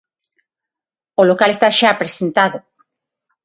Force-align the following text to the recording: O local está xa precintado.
O 1.21 1.23
local 1.29 1.49
está 1.51 1.67
xa 1.79 1.99
precintado. 2.01 2.57